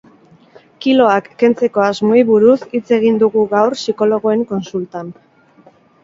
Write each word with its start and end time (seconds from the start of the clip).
Kiloak 0.83 1.25
kentzeko 1.41 1.83
asmoei 1.87 2.23
buruz 2.29 2.55
hitz 2.77 2.85
egin 2.97 3.19
dugu 3.25 3.43
gaur 3.51 3.75
psikologoen 3.81 4.41
kontsultan. 4.53 5.13